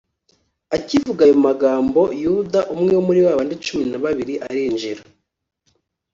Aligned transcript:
akivuga 0.75 1.21
ayo 1.25 1.35
magambo 1.47 2.01
yuda 2.23 2.59
umwe 2.73 2.91
wo 2.97 3.03
muri 3.07 3.19
ba 3.25 3.31
cumin 3.65 3.87
na 3.91 3.99
babiri 4.05 4.33
arinjira 4.47 5.01